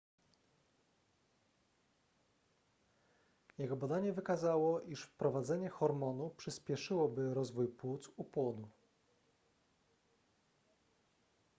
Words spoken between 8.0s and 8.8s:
u płodu